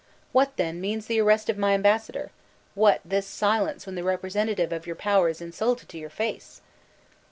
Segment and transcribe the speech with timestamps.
[0.31, 2.31] What, then, means the arrest of my embassador?
[2.73, 6.59] what this silence when the representative of your power is insulted to your face?